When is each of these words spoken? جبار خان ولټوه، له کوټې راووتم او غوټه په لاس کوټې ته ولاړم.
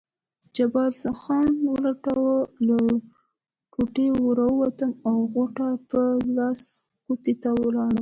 جبار 0.55 0.91
خان 1.21 1.47
ولټوه، 1.71 2.35
له 2.67 2.77
کوټې 3.73 4.07
راووتم 4.37 4.91
او 5.07 5.15
غوټه 5.33 5.69
په 5.89 5.99
لاس 6.37 6.61
کوټې 7.05 7.33
ته 7.41 7.49
ولاړم. 7.61 7.99